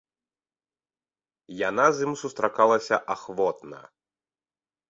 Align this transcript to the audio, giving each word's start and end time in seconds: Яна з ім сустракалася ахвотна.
Яна 1.69 1.85
з 1.97 2.09
ім 2.09 2.13
сустракалася 2.23 2.95
ахвотна. 3.17 3.79